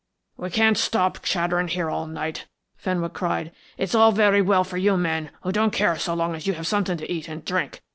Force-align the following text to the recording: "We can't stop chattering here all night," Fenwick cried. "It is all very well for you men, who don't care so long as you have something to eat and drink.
"We 0.35 0.49
can't 0.49 0.79
stop 0.79 1.21
chattering 1.21 1.67
here 1.67 1.87
all 1.87 2.07
night," 2.07 2.47
Fenwick 2.75 3.13
cried. 3.13 3.51
"It 3.77 3.83
is 3.83 3.93
all 3.93 4.11
very 4.11 4.41
well 4.41 4.63
for 4.63 4.77
you 4.77 4.97
men, 4.97 5.29
who 5.43 5.51
don't 5.51 5.69
care 5.69 5.95
so 5.99 6.15
long 6.15 6.33
as 6.33 6.47
you 6.47 6.53
have 6.53 6.65
something 6.65 6.97
to 6.97 7.11
eat 7.13 7.27
and 7.27 7.45
drink. 7.45 7.83